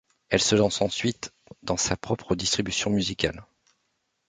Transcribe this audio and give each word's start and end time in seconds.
Elle 0.29 0.41
se 0.41 0.55
lance 0.55 0.81
ensuite 0.81 1.31
dans 1.61 1.77
sa 1.77 1.95
propre 1.95 2.35
distribution 2.35 2.89
musicale. 2.89 3.45